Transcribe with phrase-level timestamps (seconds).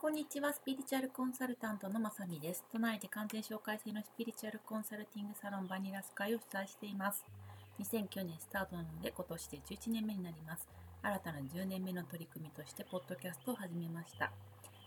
[0.00, 2.64] こんにちは、スピリチュアルコンサルタントのまさみです。
[2.70, 7.24] 都内で完全紹介制のスピリチュアルコンサルティングサロンバニラスカイを主催しています。
[7.80, 10.68] 2009年スタートなので今年で11年目になります。
[11.02, 14.30] 新たな10年目の取り組みとしてポッドキャストを始めました。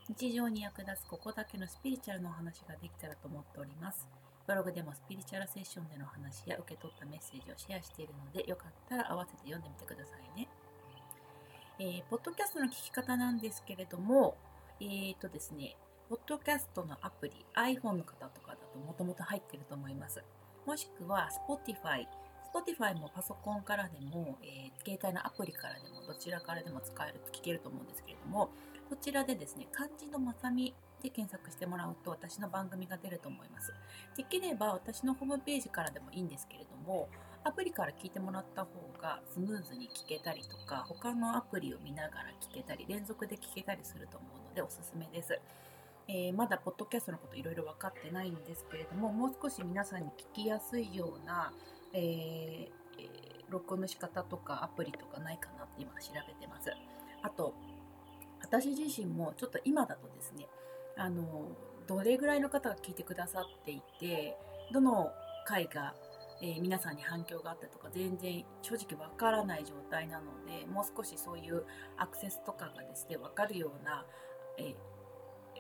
[0.08, 4.07] 日常に役立つここだけのスピリチュアルのお話ができたらと思っております。
[4.48, 10.48] ブログでもスピリチュアルセッションでの話や受け取ったメッセージをシェアしているので、よかったら合わせて読んでみてくださいね。
[11.80, 14.38] えー、ポッドキャストの聞き方なんですけれども、
[14.84, 15.77] えーとですね、
[16.09, 20.23] ポッドキャストのアプリ、iPhone の方とかだともともと入ってると思います。
[20.65, 22.07] もしくは Spotify。
[22.51, 28.50] Spotify もパソコンからでも、えー、携帯のアプリからでも、どちらからでも使えると聞けると思うんですけれども、
[28.89, 30.73] こちらでですね、漢字のまさみ
[31.04, 33.72] で検索してもらうと私の番組が出ると思います。
[34.17, 37.08] できれば私のホームページからでもいいんですけれども、
[37.44, 45.39] アプリから聞いてもらった方がスムーズに聞けたりとか他のアプリを見ながら聞けたり連続で聞けたりすると思うでおすすめです。
[46.08, 51.53] えー、まだポッドキャストのこといろいろ分かってないんですけれどももう少し皆さんに聞きやすいような、
[51.94, 56.72] えーえー、録音の仕方とかアプリとかないかなって今調べてます。
[57.22, 57.53] あと
[58.42, 60.48] 私自身もちょっと今だとですね
[60.98, 61.48] あの
[61.88, 64.36] どれぐらいの方が聞いてくださっていて
[64.73, 65.11] どの
[65.45, 65.94] 回が
[66.42, 71.64] えー、皆さんに反響があったとか全然正直わからない状態なのでもう少しそういう
[71.98, 74.06] アクセスとかがですね分かるような、
[74.70, 74.76] え、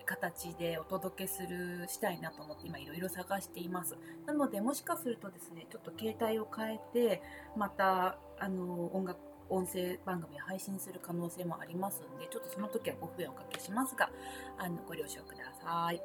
[0.05, 3.97] 形でお届けするしたいなと思って今いろいろ探しています。
[4.25, 7.21] なのでもしかするとですねちょっと携帯を変えて
[7.55, 14.09] またあの音楽音声番組を配信する可能性もありますんでちょっとその時はご不便をおかけしますが
[14.57, 16.01] あのご了承ください。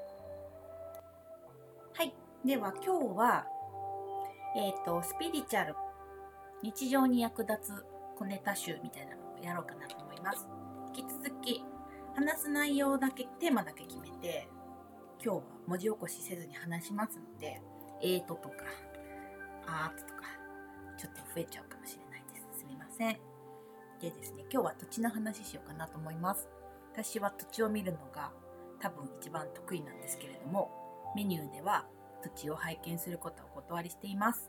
[1.94, 2.14] はい。
[2.44, 3.46] では今日は
[4.56, 5.74] えっ、ー、と、スピリチュアル、
[6.62, 7.84] 日常に役立つ
[8.16, 10.48] 小ネタ集みたいなのをやろうかなと思います。
[10.96, 11.62] 引き続き、
[12.16, 14.48] 話す内容だけ、テーマだけ決めて、
[15.22, 17.60] 今日は文字起こしせずに話しますので、
[18.02, 18.54] えーととか、
[19.66, 20.22] あーととか、
[20.96, 22.60] ちょっと増えちゃうかもしれないです。
[22.60, 23.18] すみません。
[24.00, 26.48] でですね、今日は土地の話しようかなと思います。
[26.94, 28.32] 私は土地を見るのが
[28.80, 30.70] 多分一番得意なんですけれども、
[31.14, 31.84] メニューでは
[32.22, 34.48] 土地を拝見することをお断りしています。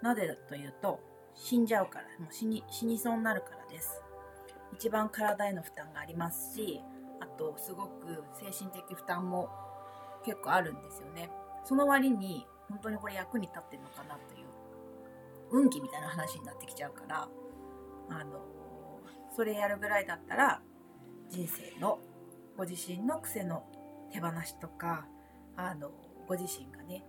[0.00, 1.00] なぜだというと、
[1.34, 4.00] 死んじゃうから、もう死に死にそうになるからです。
[4.78, 6.80] 一番体への負担がありますし、
[7.20, 9.48] あとすごく精神的負担も
[10.24, 11.30] 結構あるんですよね。
[11.64, 14.46] その割に本当にこれ役に立ってるのかなという
[15.50, 17.28] 運気みたいな話になってきちゃうから、
[18.08, 18.40] あの
[19.34, 20.62] それやるぐらいだったら
[21.28, 21.98] 人生の
[22.56, 23.64] ご自身の癖の
[24.12, 25.06] 手放しとか
[25.56, 25.90] あの
[26.28, 27.04] ご自身がね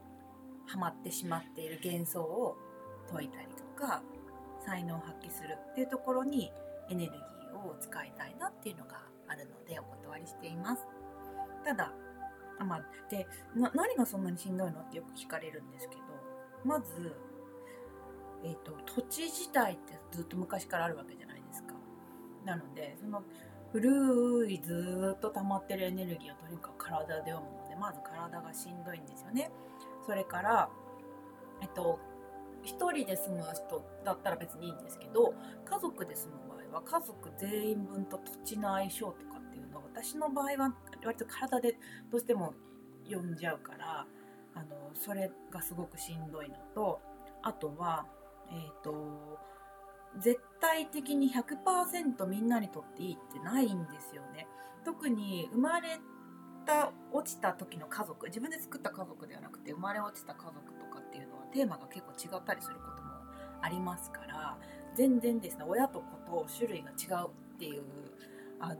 [0.66, 2.58] ハマってしまっている幻想を
[3.12, 4.02] 解いたりとか
[4.66, 6.52] 才能を発揮するっていうところに
[6.90, 10.86] エネルギーを使いたいなっていうのがあるのでお断りしています。
[11.64, 11.92] ただ
[12.60, 16.02] あまあで何がそんなにしんどいのってよく聞かれるんですけど
[16.66, 17.16] まず、
[18.44, 21.74] えーと、土地自体ってずっと昔からあるわけじゃないですか。
[22.46, 23.24] なのでその
[23.72, 29.52] 古いずっと溜まってるエネルギーをとにかく体で読むのでまず体がしんどいんですよね。
[30.06, 30.70] それから
[31.62, 32.00] えっと
[32.64, 35.34] 1人で住む人だったら別にいいんですけど
[35.66, 41.78] 家族で住むは家族全員分と土地の相性とかっていうのを私の場合は割と体で
[42.12, 42.54] どうしても
[43.10, 44.06] 読んじゃうから
[44.56, 47.02] あのそれがすごくしんどいのと
[47.42, 48.06] あとは
[48.52, 49.40] えっ、ー、と
[50.20, 54.48] 絶対的に100%みんなにとっていいってないんですよね。
[54.84, 56.00] 特に生まれ
[56.66, 63.10] た落ちた時の家族自分で作った家族ではなくて生まれ落ちた家族とかっていうのはテーマが結構違ったりすることも
[63.62, 64.58] ありますから
[64.96, 67.84] 全然ですね親と子と種類が違うっていう
[68.60, 68.76] あの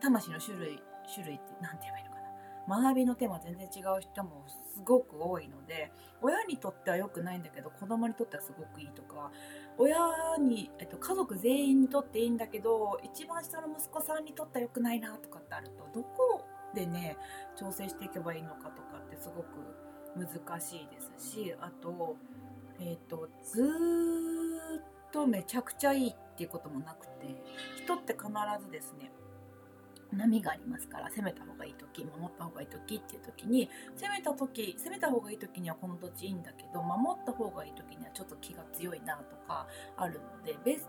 [0.00, 2.22] 魂の種類種類って何て言えばいいのかな。
[2.68, 5.90] 学びのテーマ全然違う人もすごく多いので
[6.20, 9.32] 親にとっては良くないんだけど子供にとってはすごくいいとか
[9.78, 9.96] 親
[10.38, 16.44] に、えっと、家族全員にとっていいんだけど一番下の息子さんにとっては良くないなとかってあるとどこ
[16.74, 17.16] でね
[17.56, 19.46] 調整していけばいいのかとかってすごく
[20.16, 22.16] 難しいですしあと,、
[22.78, 23.64] えーと、ずっ
[25.12, 27.12] とめちゃくちゃいいっていうこともなくて
[27.76, 28.26] 人って必
[28.64, 29.12] ずですね
[30.12, 39.66] 波がありますから攻めた方がいい時守った方がいい時っていう時に攻めた時攻めた方がいい時にはこの土地いいんだけど守った方がいい時にはちょっと気が強いなとか
[39.96, 40.88] あるのでベス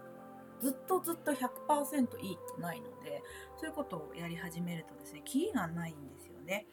[0.61, 3.21] ずっとずっと100%いいってないので
[3.57, 6.65] そういうことをやり始めるとですねキリがないんですよね。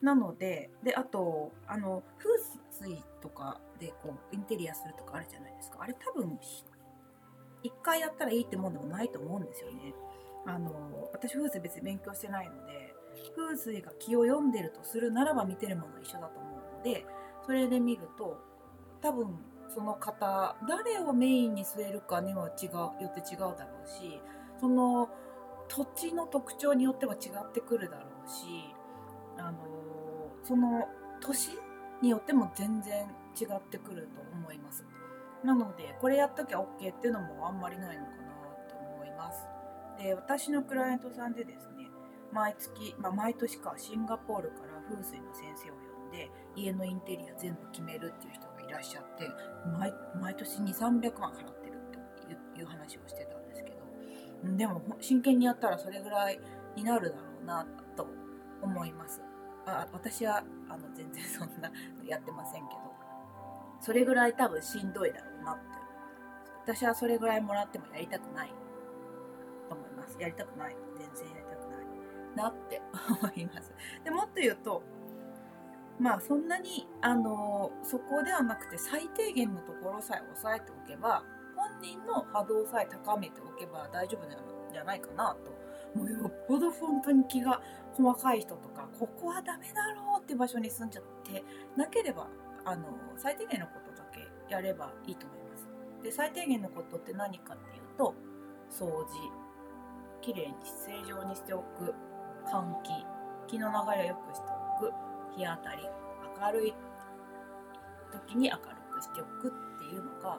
[0.00, 2.30] なのでであとあの風
[2.70, 6.38] 水とかでこうインテリアするとかあるじゃないですかあれ多分
[7.64, 9.94] 1回やったらいいってもんでもないと思うんですよね。
[10.46, 10.72] あの
[11.12, 12.94] 私風水別に勉強してないので
[13.36, 17.04] 風水が気を読んでるとするならば見てるもの一緒だと思うので
[17.44, 18.38] それで見ると
[19.02, 19.38] 多分
[19.74, 24.20] その方誰をメインに据えるかには違うよって違うだろうし
[24.60, 25.08] その
[25.68, 28.44] 土地の特徴によっては違ってくるだろうし
[29.36, 29.58] あの
[30.42, 30.88] その
[31.20, 31.50] 年
[32.00, 33.06] によっても全然
[33.38, 34.84] 違ってくると思います
[35.44, 38.16] なのでこれやっときゃ OK っていうのもあんまりないのかな
[38.68, 39.46] と思います。
[39.98, 41.88] で私のクライアントさんでですね
[42.32, 49.28] 毎月、まあ、毎年かシンガポールから風水の先生を呼んで家のインテリア全部決めるっていう人がいらっしゃって
[49.78, 51.78] 毎毎年2300万払ってる
[52.30, 56.40] っていう話をしてたんですけどでも真剣にやったらそれぐらい
[56.76, 58.06] になるだろうなと
[58.62, 59.20] 思います。
[59.66, 61.70] あ私はあの全然そんな
[62.06, 62.87] やってませんけど。
[63.80, 65.62] それぐらい多分しんどいだろうなって。
[66.64, 68.52] 私はそれぐらいもらってもやりたくない
[69.68, 70.16] と思います。
[70.20, 72.36] やりたくない全然やりたくない。
[72.36, 72.82] なって
[73.22, 73.72] 思います。
[74.04, 74.82] でもっと言うと
[75.98, 81.24] まあそんなにあのそこではなくて最低限のところさえ押さえておけば
[81.56, 84.38] 本人の波動さえ高めておけば大丈夫なん
[84.72, 85.50] じゃないかなと
[85.98, 87.60] もうよっぽど本当に気が
[87.94, 91.42] 細かい人とかここはダメだろうって場所に住んじゃって
[91.76, 92.28] なければ
[92.68, 92.84] あの
[93.16, 95.68] 最低限のことだけやればいいと思います。
[96.02, 98.14] で最低限のことって何かっていうと
[98.70, 99.08] 掃除。
[100.20, 101.94] きれいに正常にしておく。
[102.44, 102.90] 換気。
[103.46, 104.92] 気の流れを良くしておく。
[105.36, 105.88] 日当たり。
[106.40, 106.74] 明るい。
[108.12, 108.60] 時に明る
[108.92, 110.38] くしておくっていうのが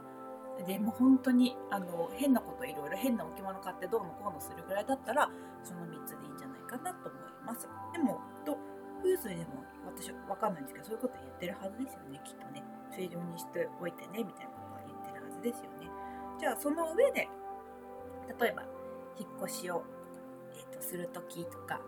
[0.68, 5.30] でも本当にあの変なこといろいろ変な置物買ってどうのこうのするぐらいだったら
[5.64, 7.68] その3つでいいんじゃないかなと思います。
[7.94, 8.58] でもと
[9.02, 9.64] 風水でも
[9.95, 12.63] 私わかんないんですけどそういうこと言ってるはずですよねきっとね。
[12.91, 15.89] 正常にしておいてねみたいなことは言ってるはずですよね。
[16.39, 17.27] じゃあその上で
[18.39, 18.63] 例えば
[19.18, 19.83] 引っ越しを、
[20.53, 21.80] えーと、する時とか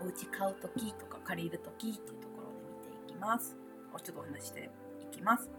[0.00, 2.48] お家買う時とか借りる時っていうところ
[2.82, 3.56] で見ていきます。
[4.02, 4.70] ちょっとお話して
[5.02, 5.50] いきます。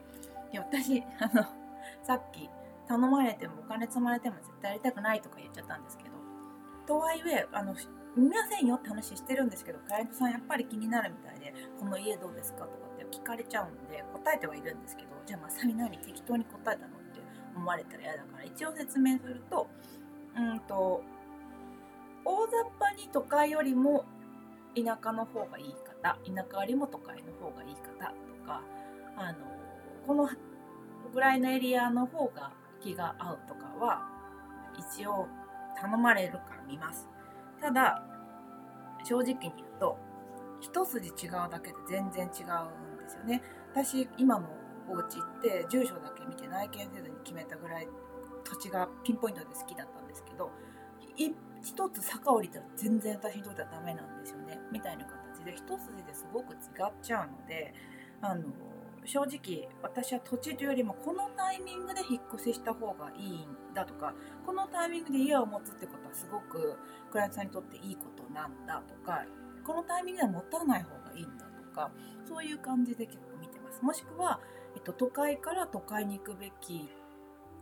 [0.52, 1.46] で私あの
[2.04, 2.50] さっき
[2.88, 6.10] 頼まれてもお金積まれても絶対やりたくないとか言っちゃったんですけど
[6.88, 7.74] とはいえあの
[8.16, 12.66] 見ませんよって話してるんですけどクライアントさんやっぱり気になるみたいでこの家どうですか？
[12.66, 16.98] とかって聞かれちゃうんで答えてはいるんですけどじゃあまさみ何適当に答えたの？
[16.98, 17.22] って
[17.56, 19.68] 思われたら嫌だから一応説明すると
[20.38, 21.02] うんと
[22.26, 24.06] 大雑把に都会よりも
[24.76, 28.62] 田舎の方がいい方田舎よりも都会の方がいい方とか
[29.18, 29.38] あの
[30.06, 30.30] この
[31.14, 34.08] ぐらいのエリアの方が気が合うとかは
[34.78, 35.28] 一応
[35.80, 37.08] 頼まれるから見ます。
[37.62, 38.04] ただ
[39.04, 39.98] 正直に言うと
[40.60, 43.42] 一筋違うだけで全然違うんですよね。
[43.74, 44.50] 私今の
[44.90, 47.88] お家って住所だけ見て内見せずに決めたぐらい
[48.44, 50.52] 土地がピンポイントで好きだったんですけど
[51.64, 54.60] 一つ坂降りたら全然私にとってはダメなんですよね。
[54.72, 56.60] みたいな形で一筋ですごく違っ
[57.02, 57.74] ちゃうので
[58.22, 58.44] あの
[59.06, 64.14] 正直私は土地というよりもこのタイミングで引っ越しした方がいいんだとか
[64.46, 66.78] このタイミングで家を持つってことはすごく
[67.12, 69.26] クライアントさんにとっていいことなんだとか
[69.66, 71.92] このタイミングでは持たない方がいいんだとか
[72.28, 74.40] そういう感じで結構見てますもしくは、
[74.76, 76.90] えっと、都会から都会に行くべき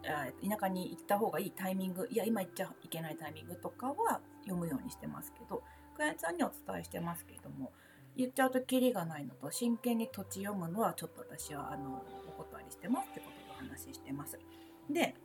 [0.02, 5.62] 田舎に行った方がいいタイミングいや今行っちゃいけないタイミングとかは読むようにしてますけど
[5.96, 7.72] クライアントさんにお伝えしてますけれども
[8.16, 14.38] 言っちゃうとキリがないのと真剣に土地読むのはちょっと私はあのお断りしてますってことでお話ししてます。
[14.90, 15.16] で、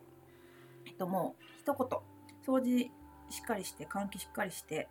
[0.95, 2.91] ともう一言掃除
[3.31, 4.89] しっかりして換気しっかりして、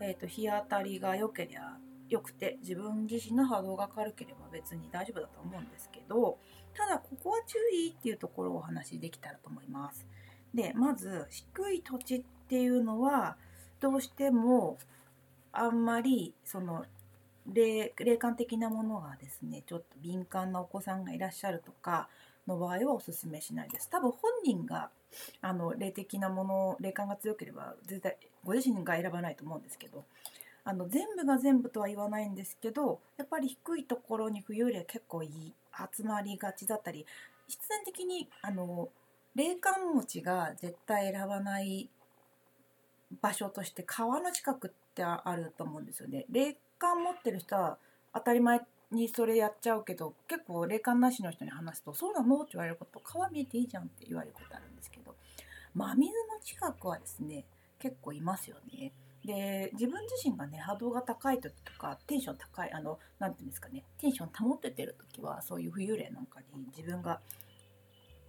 [0.00, 6.38] えっと日当たりが良ければ良くて自分自身の波動が軽ければ別に大丈夫だと思うんですけど
[6.74, 10.06] ただここは注意っていうところをお話しできたらと思います。
[10.54, 13.36] でまず低い土地っていうのは
[13.80, 14.78] どうしても
[15.52, 16.84] あんまりその
[17.52, 22.08] 霊感的なものがですねちょっと敏感なお子さんがいらっしゃるとか
[22.46, 24.90] の場合はおすすめしないです多分本人が
[25.40, 30.04] あの霊的なもの霊感が強ければ絶対ご自身が選ばないと思うんですけど
[30.64, 35.52] あの全部が全部とは言わないんですけどやっぱり低いところに冬よりは結構いい
[35.96, 37.06] 集まりがちだったり
[37.46, 38.88] 必然的にあの
[39.34, 41.88] 霊感持ちが絶対選ばない
[43.20, 46.24] 場所として川の近くってあると思うんですよね。
[46.30, 47.78] 霊感持ってる人は
[48.14, 48.60] 当たり前
[48.90, 55.14] にそれやっちゃうけど結構霊感なしの人に話すと「そうなの?」って言われること「川見えていいじゃん」って言われることあるんですけど
[55.74, 57.44] 真水の近くはですね
[57.78, 58.92] 結構いますよね。
[59.24, 67.20] で自分自身がね波動が高い時とかテンション高いあの何て言うんですかねテンション保っててる時はそういう浮遊霊なんかに自分が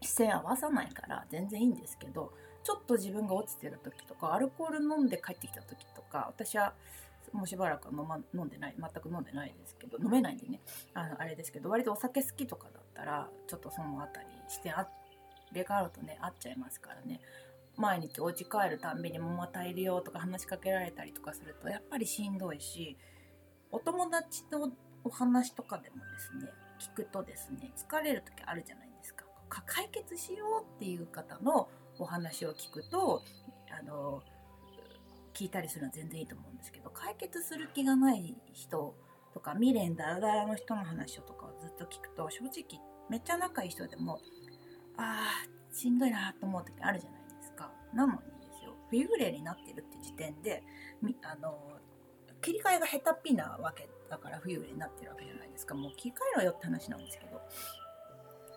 [0.02, 2.34] 視線合わさないから全然いいんですけど
[2.64, 6.74] ちょっと自分が落ちてる時とかアルコール飲んで帰ってきた時とか私は
[7.34, 10.62] もうしばらく飲,、ま、飲んでない全く飲んでないですけど飲めないんでね。
[10.94, 14.88] あのあれですけど割とお酒好きとかだったらちょっとそのあたりしてあ
[15.52, 17.22] れがあるとね会っちゃいますからね。
[17.78, 22.98] 毎日お家帰るたんびにもまたいるよとか話しかけられたりとかするとやっぱりしんどいし
[23.72, 24.72] お友達の
[25.04, 29.26] お話とかでもですね聞くとですね疲れる時あるじゃないですか
[29.66, 31.70] 解決しようっていう方の
[32.00, 33.24] お話を聞くと
[33.80, 34.22] あの
[35.38, 38.96] 聞いたりするのは全然いいと思うんですけど解決する気がない人
[39.34, 44.20] とか未練ダラダラの人の話をとかをずっと聞くと正直めっちゃ仲いい人でも
[44.98, 47.72] あーしんどいなと思う時あるじゃないですか。
[47.94, 50.64] なのにですよ冬幽霊になってるって時点で
[51.22, 51.56] あの
[52.42, 55.76] 切り替えが下手っぴなわけだから冬幽霊になってるわけじゃないですか。
[55.76, 57.42] もう切り替えろよって話なんですけど。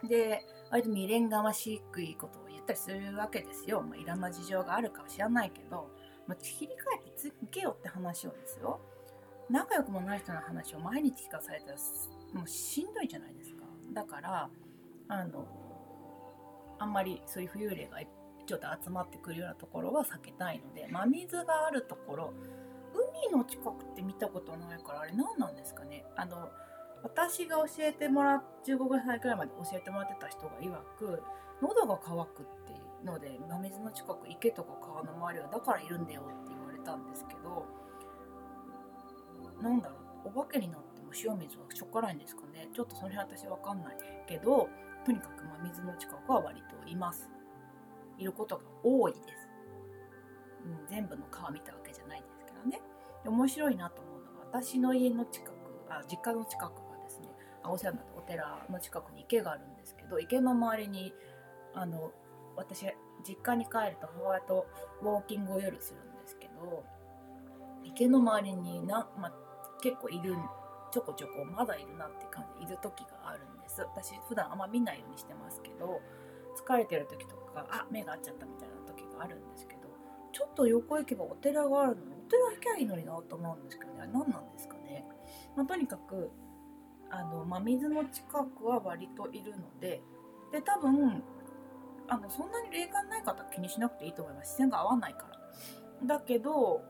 [0.09, 5.91] で割と未練がましくいことを言ったりするわけですよ、まあ、いろんな事情があるかは知らないけど、
[6.27, 8.81] まあ、切り替えて続けよって話をですよ。
[9.49, 11.79] 仲良くもない人の話を毎日聞かされたら
[12.33, 13.65] もうしんどいじゃないですか。
[13.93, 14.49] だから
[15.09, 15.47] あの
[16.79, 17.99] あんまりそういう浮遊霊が
[18.47, 22.33] ちょっと集まってくるようなところは避けたいので真水があるところ
[22.95, 26.05] 海の近くって見たことないからあれ何なんですかね。
[26.17, 26.51] あの
[27.03, 31.23] 私が教えてもらっ15歳くらいまで教えてもらってた人が曰く
[31.63, 37.67] 喉が渇くってので真水の近く池とか川の周りはだからいるんだよって言われたんですけど
[39.63, 42.69] なんだろうお化けになっても塩水はしょっからいんですかね。
[42.75, 44.69] ちょっとその辺私わかんないけど
[45.05, 47.31] とにかく真水の近くは割といます。
[48.19, 49.25] いることが多いです、
[50.67, 52.83] うん、全部の川見たわけじゃないんですけどね。
[53.25, 55.53] で面白いなと思うのが私の家の近く
[55.89, 57.29] あ実家の近くがですね
[57.65, 61.15] お世話になったお寺の近くに池があるんですけど池の周りに
[61.75, 62.13] あの
[62.61, 62.87] 私
[63.27, 64.67] 実家に帰ると母親と
[65.03, 66.85] ウォーキングを夜するんですけど
[67.85, 69.33] 池の周りにな、ま
[69.83, 70.35] 結構いる
[70.93, 73.81] ちょこちょこまだいるなって感じでいる時があるんです。
[73.81, 76.01] 私普段あんま見ないようにしてますけど
[76.57, 79.89] 疲れてる時とかあ目が合っちゃったみたいな時があるんですけど
[80.33, 83.99] ちょっと横行けばお寺があるのにお寺行きゃいいのになと思うんですけどね。
[84.13, 85.05] 何なんですかね、
[85.57, 86.31] ま、とにかく
[87.09, 90.03] あの、ま、水の近くは割といるので
[90.53, 91.23] で多分
[92.11, 94.51] あのそんなに霊感ない方は気にしなくていいと思います。
[94.51, 95.27] 視線が合わないか
[96.03, 96.07] ら。
[96.19, 96.83] だけど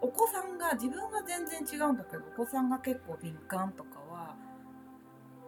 [0.00, 4.36] お子さんが自分は全然違うんだけどお子さんが結構敏感とかは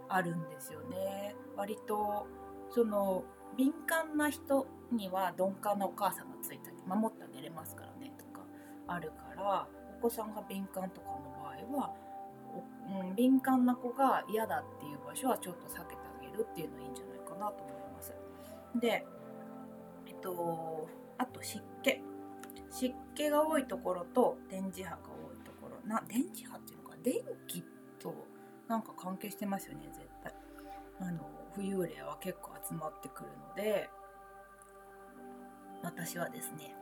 [0.08, 1.34] あるんですよね。
[1.56, 2.26] 割と
[2.70, 3.24] その
[3.56, 8.44] 敏感な人には鈍感なお母さんがついたり守ってあげれますからねとか
[8.86, 9.66] あるから
[9.98, 11.20] お子さんが敏感とかの
[11.70, 11.94] 場合は、
[13.08, 17.09] うん、敏感な子が嫌だっていう場所はちょっと避けてあげるっていうのはいいんじゃない
[17.40, 18.14] なと思います。
[18.76, 19.04] で
[20.06, 22.00] えっとあと湿気。
[22.70, 25.88] 湿気が多いところと電磁波が多いところ。
[25.88, 26.96] な電磁波っていうのか。
[27.02, 27.14] 電
[27.48, 27.64] 気
[27.98, 28.14] と
[28.68, 30.32] なんか関係してますよね絶対。
[31.00, 33.90] あの浮遊霊は結構集まってくるので。
[35.82, 36.74] 私はですね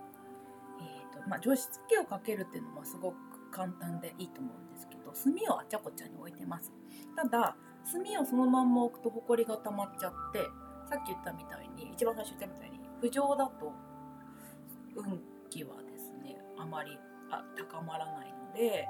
[0.80, 3.16] えーとまあ、除湿器をかけるっていうのもすごく
[3.52, 6.72] 簡単でいいと思うんですけど炭をあちゃこちゃに置いてます。
[7.16, 7.56] ただ
[7.92, 10.40] 炭をそのまんま置くとホコリが溜まっちゃって
[10.88, 13.73] さっき言ったみたいに一番最初言ったみたいに浮上だと
[14.97, 16.99] 運気はですねあまり
[17.30, 18.87] あ高まらないので、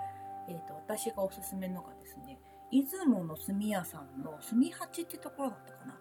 [0.49, 2.39] えーと、私がおすすめのがですね
[2.71, 5.97] 出雲の炭屋さんの炭八ってところだったかな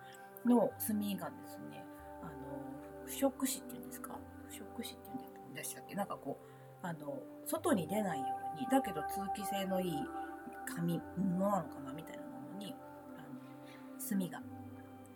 [0.45, 1.83] の炭がですね
[2.21, 2.31] あの
[3.05, 4.17] 不織紙っていうんですか？
[4.49, 5.95] 不織紙っていうんでしたっけ？
[5.95, 8.25] なんかこうあの外に出ないよ
[8.57, 9.93] うにだけど通気性のいい
[10.75, 11.93] 紙布なのかな？
[11.93, 12.03] み
[14.09, 14.41] 炭が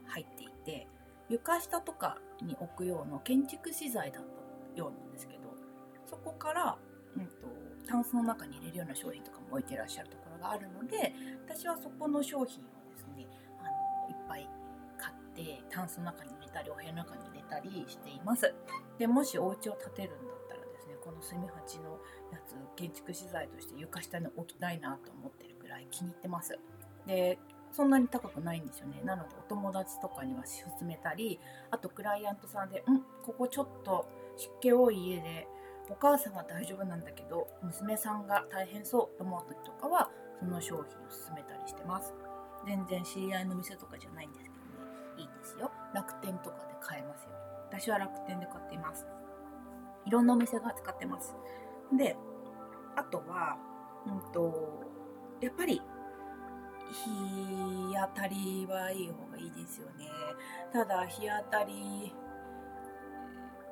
[0.06, 0.88] 入っていて
[1.30, 5.56] 床下とかに置くような建築資材だったようなんですけど
[6.10, 6.78] そこから、
[7.16, 7.32] うんと、
[7.88, 11.14] タンスの中に入れるような商品とかも置いてらっしゃるところがあるので
[11.48, 13.28] 私はそこの商品をですね
[13.60, 14.50] あのいっぱい
[14.98, 18.54] 買ってタンスの中に入れたりお部屋の中に入れたりしています。
[18.98, 21.98] でもしお家を建てるんだったらですねこの炭鉢の
[22.32, 26.60] やつ建築資材として床下に置きたいなと思ってるぐらい気に入ってます。
[27.08, 27.40] で
[27.72, 29.02] そんなに高くないんですよね。
[29.04, 34.06] なのでお友達とかには勧めたりあとクライアントさんで「んここちょっと
[34.38, 35.48] 湿気多い家で
[35.90, 40.10] お母さんは大丈夫なんだけど娘さんが大変そうと思う時とかは
[40.40, 42.14] その商品を勧めたりしてます。
[42.66, 44.62] 全然知り合いの店とかじゃないんですけどね。
[45.18, 45.72] いいですよ。
[45.94, 47.32] 楽天とかで買えますよ。
[47.70, 49.08] 私は楽天で買っています。
[50.06, 51.36] いろんなお店が使ってます。
[51.94, 52.16] で
[52.96, 53.58] あとは
[54.06, 54.84] うんと
[55.42, 55.82] やっぱり
[56.92, 60.08] 日当たりはいい方がいいですよね
[60.72, 61.22] ただ日
[61.52, 62.14] 当たり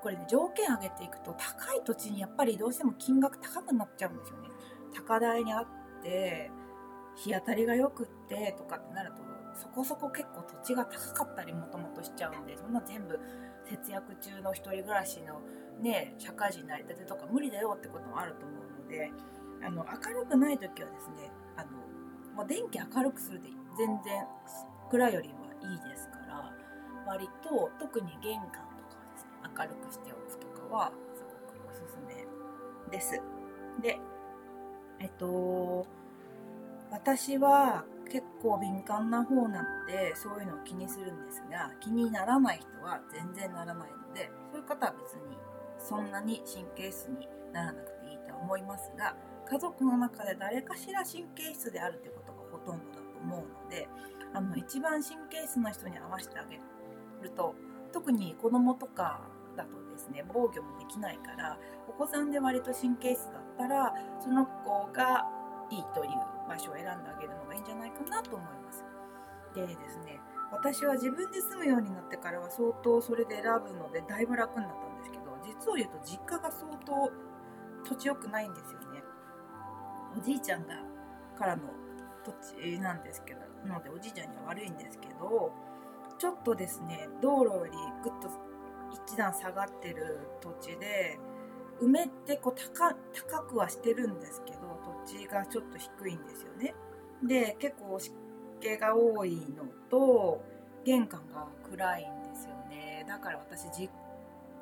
[0.02, 4.50] これね条件上げていくと高い土地にやっぱりどうしても金額高くなっちゃうんですよね。
[4.96, 5.66] 高台にあっ
[6.02, 6.50] て
[7.16, 13.20] 日当たりが良くってとかってなるとそこそこ結構土地が高かったりもともとしちゃうんでそんな全部
[13.66, 15.42] 節約中の一人暮らしの
[15.82, 19.12] ね社会人になりたてとか無理だよってこともあると思うので
[19.62, 21.70] あの明るくない時はですねあの
[22.40, 24.26] もう電気明るくするで全然
[24.90, 26.54] 暗いよりはいいですから
[27.06, 32.26] 割と特に玄関とかをですね明るくしておくとかはすごくおすすめ
[32.90, 33.22] です。
[33.82, 34.00] で
[35.02, 35.86] えっと
[36.92, 45.38] 私は結構敏感な方なのでそういうのを気にするんですが気にならない人は全然ならないのでそういう方は別に
[45.78, 49.14] そんなに神経質にならなくていいと思いますが
[49.46, 53.88] 家族の中で誰かしら神経質であるというがほとんどだと思うので
[54.34, 56.60] あの一番神経質な人に合わせてあげ
[57.22, 57.56] ると
[57.92, 59.22] 特に子供とか
[59.58, 65.26] だとですね防御もできないからお子さんで割と神経質だったらその子が
[65.72, 66.12] いいという
[66.48, 68.84] 場所を選んであげるのがいいんじゃないかなと思います。
[69.54, 70.20] でですね
[70.52, 77.12] 私は自分で住むようになってからは相当それで選ぶのでだいぶ楽になったんですけど実を言うと実家が相当
[77.84, 79.04] 土地良くないんですよね。
[80.18, 80.76] おじいちゃんが
[81.38, 81.64] からの
[82.30, 85.52] 土地なんですけどなのでおじいちゃんには悪いんですけど
[86.18, 87.72] ちょっとですね道路より
[88.04, 88.30] ぐっと
[89.08, 91.18] 一段下がってる土地で
[91.80, 94.60] 梅ってこう高高くはしてるんですけど
[95.06, 96.76] 土地がちょっと低いんですよね。
[97.24, 98.14] で結構湿
[98.60, 100.42] 気が多いのと
[100.86, 103.90] 玄関が暗いんですよねだから私実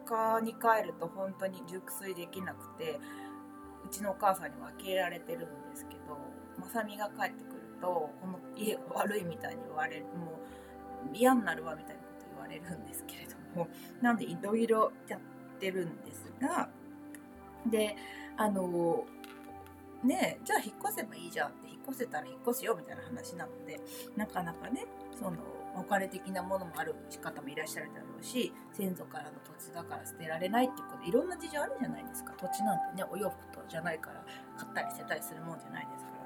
[0.06, 3.00] 家に帰ると本当に熟睡できなくて
[3.86, 6.18] うちのお母さんには消えられてるんですけど
[6.60, 10.40] まさみが帰ってくるとこの家が悪いみたいに言われるも
[11.12, 13.68] う嫌になるわみたいなこと言われるんですけれども
[14.02, 15.20] なんでいろいろやっ
[15.60, 16.70] てるんですが
[17.66, 17.96] で
[18.38, 19.06] あの
[20.04, 23.80] ねじゃあ引っ越せばいいじゃんって引っ越せたら引っ越すよみたいな話なので
[24.16, 24.86] なかなかね
[25.18, 25.38] その
[25.80, 32.34] お金的なものもある方もいらっしゃるだろうし先祖からの土地だから捨てられないっていうことでいろんな事情あるじゃないですか。
[32.40, 34.26] 土地なんてねお洋服とじゃないから
[34.58, 36.17] 買ったり捨てたりするもんじゃないですか。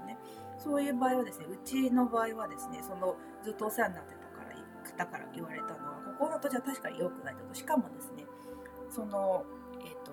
[0.63, 8.26] そういう場合はですねうちの場合はですねそのずっとお世話になってたから方から言われたのはここの土地は確かに良くないとしかもですね
[8.89, 9.43] その
[9.80, 10.12] えっ、ー、と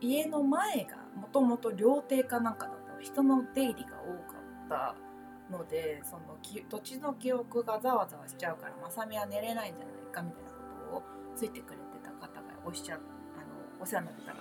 [0.00, 4.94] 家の前がもともと料亭かなんかだったの人の出入りが多かった
[5.50, 6.36] のでその
[6.68, 10.56] 土地の記憶がざわざわしちゃうからまさみは寝れないんじゃないかみたいなこ
[10.90, 11.02] とを
[11.34, 13.04] ついてくれてた方がおっしゃあの
[13.80, 14.32] お世話になってた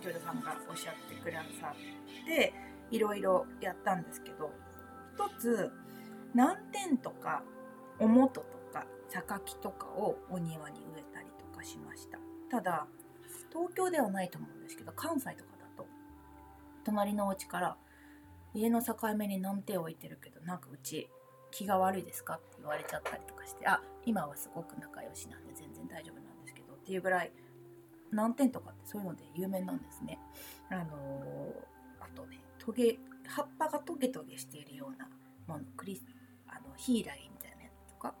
[0.00, 4.50] 女優さんがおっしゃってくださっていろいろやったんですけど
[5.14, 5.70] 一つ
[6.34, 7.42] 南天とか
[7.98, 12.18] おもととか榊とかをお庭に植えたりとかしました
[12.50, 12.86] ただ
[13.52, 15.86] 東京ではないと思うんですけど関西とかだと
[16.84, 17.76] 隣のお家から
[18.54, 21.08] 家の境目に何点置いてるけどなんかうち
[21.50, 27.32] 気が悪いですかって言われちゃったりとかしてあ今はすごく仲良しなんで全然大丈夫なんですけどっていうぐらい
[28.12, 30.18] 何点とかってそういうので有名なんですね。
[30.68, 31.52] あの、
[32.60, 35.08] トゲ葉っぱがトゲトゲしているような
[35.46, 36.00] ものクリ
[36.46, 38.14] あのヒイラギみたいなやつとか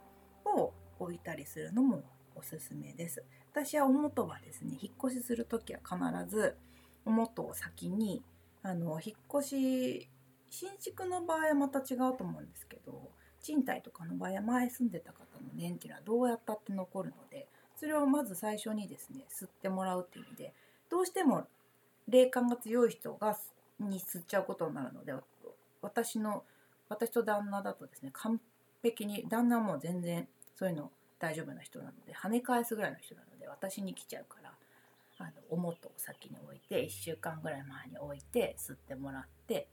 [0.44, 2.02] を置いたりするのも
[2.34, 3.22] おすすめです。
[3.52, 5.98] 私はおもとはですね引っ越しする時は必
[6.30, 6.56] ず
[7.04, 8.22] おもとを先に
[8.62, 10.08] あの引っ越し
[10.50, 20.54] 新築の場合はまた違うと思うんですけど賃貸とかの場合は前住んでた方の年っていうのはどうやったって残るのでそれをまず最初にですね吸ってもらうっていう意味で
[20.90, 21.46] どうしても
[22.08, 23.38] 霊感が強い人が
[23.80, 25.12] に吸っちゃうことになるので
[25.82, 26.44] 私の
[26.88, 28.40] 私と旦那だとですね完
[28.82, 34.52] 璧に旦那も全然そういうの大丈夫な人なので跳ね返すぐらいの人なので私に来ちゃうから
[35.18, 39.68] あのおもとを先に置いて1週間ぐらい前に置いて吸ってもらって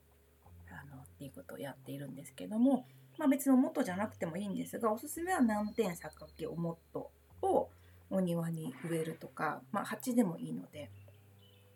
[0.70, 2.86] あのっていうことをやっているんですけども、
[3.18, 7.10] まあ、別の元じゃなくてもいいんですがおすすめは南天榊おもと
[7.42, 7.70] を
[8.10, 10.90] お庭に植えるとか、まあ、鉢でもいいので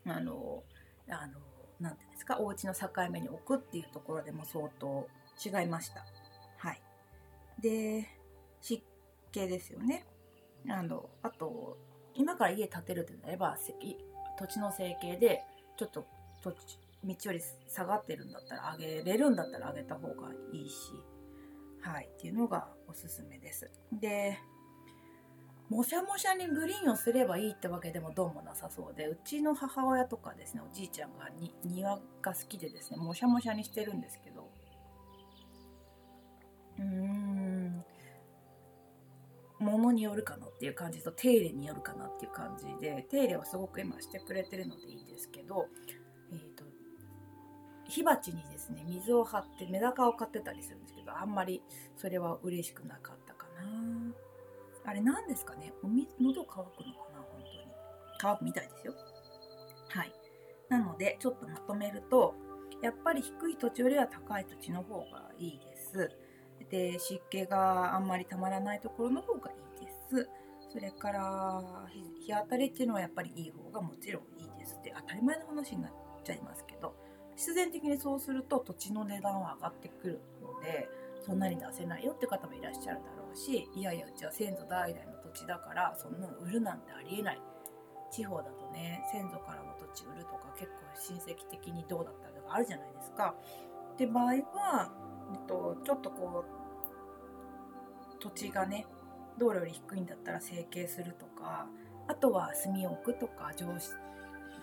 [0.06, 0.64] あの
[1.10, 1.34] あの
[1.80, 5.08] なんていうですかお家の境目に置くっていうところでも相当
[5.44, 6.06] 違いました。
[6.58, 6.82] はい、
[7.60, 8.08] で
[8.62, 8.84] 湿
[9.32, 10.06] 気ですよね。
[10.70, 11.78] あのあと
[12.14, 13.58] 今から家建てるとなれば
[14.38, 15.42] 土地の成形で
[15.78, 16.06] ちょっと
[16.44, 20.76] 土地道より下がってるんだったら上げれるんだったら上げた方がいいし、
[21.82, 23.72] はい、っていうのがおすすめです。
[23.92, 24.38] で、
[25.72, 34.50] もしゃもしゃにグリーンをすればいいってわけでもどうもなさそうで、うちの母親とかですね、おじいちゃんがに庭が好きでですね、もしゃもしゃにしてるんですけど、
[36.78, 37.86] うーん、
[39.60, 45.68] ものによるかなっていう感じと手入れによるかなっていう感じで手入れはすごく今してくれてるのでいいんですけど、
[46.34, 46.66] えーと、
[47.88, 51.62] 火鉢にですね水を張ってメダカを飼ってたりするんですけどあんまり
[51.96, 54.31] それは嬉しくなかったかな。
[54.86, 55.74] あれ何ですかね？
[55.84, 57.20] お水喉乾くのかな？
[57.20, 57.68] 本当に。
[58.20, 58.94] 乾くみたいですよ。
[59.90, 60.14] はい。
[60.70, 62.34] なのでちょっとまとめると
[62.82, 66.12] やっぱり低い土地よりは高い土地の方がいいです。
[66.70, 70.30] で湿気があんまりたまらないところの方がいいです。
[70.72, 71.62] それから
[72.26, 74.78] 日当たりっていうのはやっぱりいい方がもちろんいいです。
[74.80, 75.92] って当たり前の話になっ
[76.24, 76.96] ちゃいますけど
[77.36, 80.88] 必然的にそうすると土地の値段は上がってくるので
[81.22, 87.42] そんなに出せないよって方もいらっしゃるだろうしいやいやうちは先祖代々の土地だからそんなの売るなんてありえない
[88.12, 93.36] 地方だとね先祖からの土地売るとか結構親戚的にどうだったとかあるじゃないですか。
[93.94, 94.92] って場合は、
[95.34, 98.86] えっと、ちょっとこう土地がね
[99.38, 101.68] 道路より低いんだったら整形するとか
[102.08, 103.68] あとは炭を置くとか除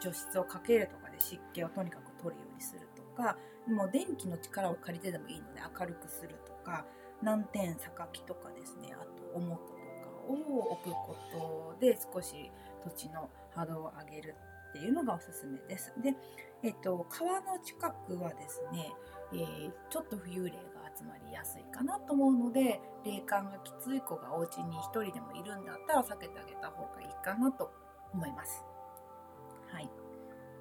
[0.01, 6.37] 除湿をかけるとかで湿気をとにかく取るようにするとかもう電気の力を借りてでもいいので明るくする
[6.69, 6.85] か
[7.23, 9.79] 南天榊とかですねあとおもとか
[10.29, 12.51] を置くことで少し
[12.85, 14.35] 土地の波動を上げる
[14.71, 15.93] っていうのがおすすめです。
[16.03, 16.15] で、
[16.63, 18.93] えっと、川の近くはですね、
[19.33, 20.59] えー、ちょっと浮遊霊が
[20.97, 27.71] 集まりやすいかなと思うので霊感がきつい子がお家に1人でもいるんだったら避けてあげた方がいいかなと
[28.13, 28.65] 思います。
[29.71, 29.91] はい、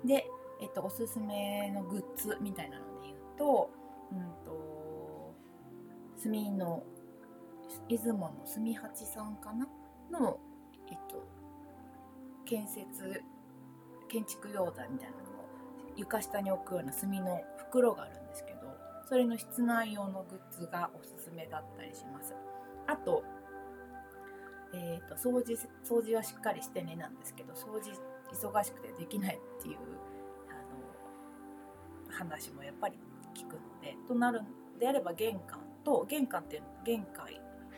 [0.06, 0.26] で、
[0.62, 3.70] えっと、おすすめのグッズみたいなので言うと,、
[4.12, 4.66] うんと
[6.21, 6.84] 炭の
[7.88, 9.67] 出雲の住八さんかな？
[10.12, 10.39] の、
[10.89, 11.27] えっと、
[12.45, 13.21] 建設
[14.08, 15.23] 建築用材みたいなのを
[15.95, 18.60] 床下に置くような炭の袋があるんですけど
[19.10, 22.34] それの室内用のグッズがおすすめだったりします。
[22.88, 23.23] あと,、
[24.73, 27.91] えーと、掃除掃除はしっかりしてねなんですけど掃除
[28.32, 29.77] 忙しくてできないっていう
[30.49, 32.97] あの話もやっぱり
[33.36, 37.28] 聞くのでとなるんであれば玄関と玄関っていうのは玄関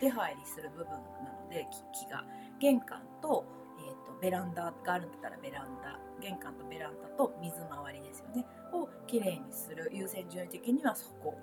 [0.01, 2.25] 出入りする部分なので木が。
[2.59, 3.45] 玄関と,、
[3.77, 5.99] えーとベランダがあるんだったらベランダ。
[6.19, 8.45] 玄関とベランダと水回りですよね。
[8.73, 9.91] をきれいにする。
[9.93, 11.37] 優先順位的にはそこ。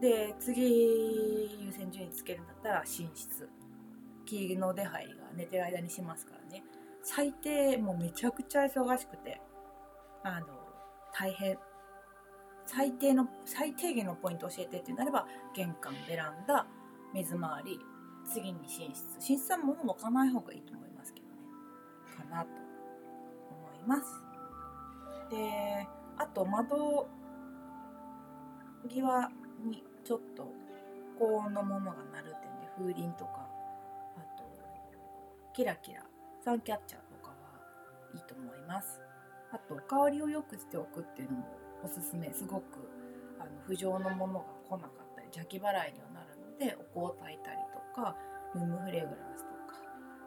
[0.00, 3.48] で次優先順位つけるんだったら寝室。
[4.24, 6.64] 木の出入りが寝てる間にしますからね。
[7.04, 9.40] 最低もうめちゃくちゃ忙しくて
[10.24, 10.48] あの
[11.12, 11.56] 大変。
[12.66, 16.66] 最低の最低限のポイントを教えてってなれば玄関ベランダ
[17.14, 17.80] 水回り
[18.30, 21.32] 次に寝室寝室は物置かない方がいいと思いますけどね
[22.16, 22.48] かなと
[23.50, 24.22] 思います。
[25.30, 25.86] で
[26.18, 27.08] あと窓
[28.88, 29.30] 際
[29.64, 30.52] にちょっと
[31.18, 33.48] 高温のものが鳴る点で風鈴とか
[34.16, 34.44] あと
[35.52, 36.04] キラキラ
[36.44, 37.36] サンキャッチャーとかは
[38.14, 39.00] いいと思います。
[39.52, 41.46] あと香りを良くしておくっていうのも
[41.84, 42.88] おすすめすごく
[43.38, 48.16] あの不浄のものが来なかったり邪気払いにはなるのでお香を炊いたりとか
[48.54, 49.80] ルームフレグランスとか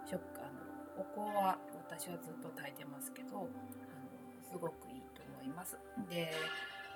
[0.06, 1.58] 食あのお香は
[1.90, 3.48] 私はずっと炊いてますけどあの
[4.50, 5.78] すごくいいと思います。
[6.10, 6.32] で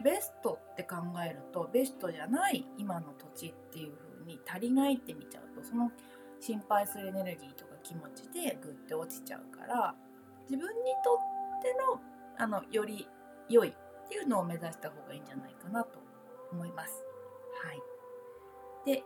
[0.04, 5.92] ベストって考えるとベストじゃない今の土地っていう風に足りないって見ちゃうとその
[6.40, 9.96] 心配するエネルギーとか気持ちでグッて落ちちゃうから
[10.50, 11.20] 自分にと
[11.60, 12.02] っての
[12.38, 13.08] あのより
[13.50, 13.74] 良い
[14.06, 16.00] っていうのを目指した方がいいんじゃないかなと
[16.52, 17.04] 思います。
[17.64, 17.82] はい。
[18.86, 19.04] で、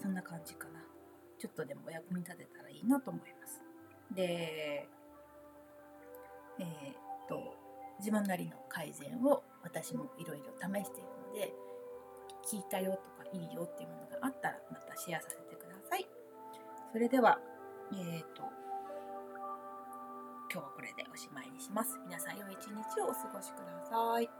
[0.00, 0.80] そんな感じかな。
[1.38, 3.62] ちょっとでもお役に立てたらいいなと思います。
[4.14, 4.88] で、
[6.58, 6.68] えー、っ
[7.28, 7.56] と、
[7.98, 11.52] 自分なりの改善を私もいろいろ試しているので、
[12.50, 16.06] 聞いたよとかいいよっていうものがあったらまたシェアさせてください。
[16.92, 17.38] それでは、
[17.92, 18.42] えー、っと、
[20.52, 21.96] 今日はこれでおしまいにします。
[22.04, 24.39] 皆さん良い一日をお過ごしください。